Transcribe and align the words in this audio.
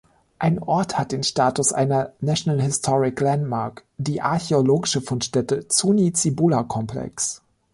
Ein 0.39 0.57
Ort 0.57 0.97
hat 0.97 1.11
den 1.11 1.21
Status 1.23 1.73
einer 1.73 2.13
National 2.21 2.59
Historic 2.59 3.19
Landmark, 3.19 3.83
die 3.99 4.19
archäologische 4.19 4.99
Fundstätte 4.99 5.67
Zuni-Cibola 5.67 6.63
Complex. 6.63 7.43